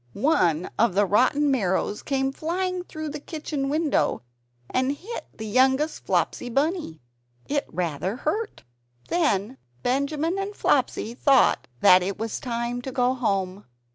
[0.13, 4.23] One of the rotten marrows came flying through the kitchen window,
[4.67, 7.03] and hit the youngest Flopsy Bunny.
[7.47, 8.63] It was rather hurt.
[9.09, 13.65] Then Benjamin and Flopsy thought that it was time to go home.